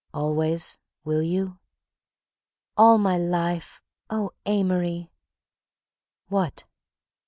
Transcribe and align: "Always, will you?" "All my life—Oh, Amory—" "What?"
"Always, 0.15 0.79
will 1.03 1.21
you?" 1.21 1.59
"All 2.75 2.97
my 2.97 3.19
life—Oh, 3.19 4.31
Amory—" 4.47 5.11
"What?" 6.27 6.63